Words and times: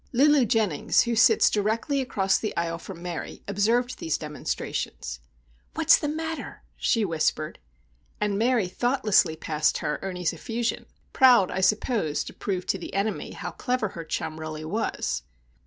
Lulu 0.13 0.45
Jennings, 0.47 1.01
who 1.03 1.15
sits 1.15 1.47
directly 1.47 2.01
across 2.01 2.39
the 2.39 2.57
aisle 2.57 2.79
from 2.79 3.03
Mary, 3.03 3.43
observed 3.47 3.99
these 3.99 4.17
demonstrations. 4.17 5.19
"What's 5.75 5.99
the 5.99 6.07
matter?" 6.07 6.63
she 6.75 7.05
whispered. 7.05 7.59
And 8.19 8.35
Mary 8.35 8.67
thoughtlessly 8.67 9.35
passed 9.35 9.77
her 9.77 9.99
Ernie's 10.01 10.33
effusion;—proud, 10.33 11.51
I 11.51 11.61
suppose, 11.61 12.23
to 12.23 12.33
prove 12.33 12.65
to 12.65 12.79
the 12.79 12.95
enemy 12.95 13.33
how 13.33 13.51
clever 13.51 13.89
her 13.89 14.03
chum 14.03 14.39
really 14.39 14.65
was. 14.65 15.21